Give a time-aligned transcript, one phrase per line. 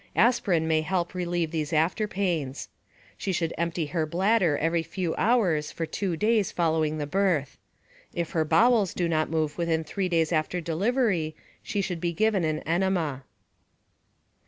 [0.15, 2.69] Aspirin may help relieve these afterpains.
[3.19, 7.59] She should empty her bladder every few hours for 2 days following the birth.
[8.11, 12.43] If her bowels do not move within 3 days after delivery she should be given
[12.43, 13.25] an enema.